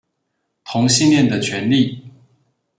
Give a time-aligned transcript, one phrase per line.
[0.65, 2.09] 同性戀的權利